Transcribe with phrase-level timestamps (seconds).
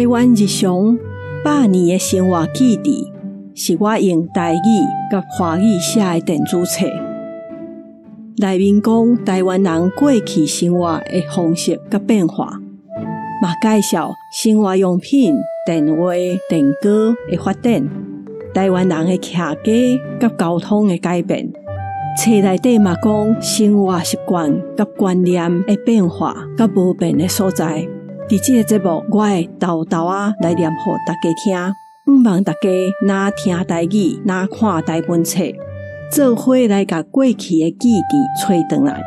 [0.00, 0.98] 台湾日常
[1.44, 3.12] 百年的生活记忆，
[3.54, 6.86] 是我用台语甲华语写的电子册。
[8.38, 12.46] 内面讲台湾人过去生活的方式甲变化，
[13.42, 14.10] 嘛介绍
[14.42, 15.34] 生活用品、
[15.66, 16.14] 电话、
[16.48, 17.86] 电歌的发展，
[18.54, 21.52] 台湾人的客家甲交通的改变。
[22.16, 27.86] 册内底嘛讲生活习惯甲观念的变化甲无变的所在。
[28.30, 31.74] 伫即个节目，我会豆豆啊来念互大家听，
[32.06, 32.68] 毋望大家
[33.04, 35.40] 若听台语，若看台本册，
[36.12, 38.02] 做伙来甲过去的记忆
[38.40, 39.02] 吹回来。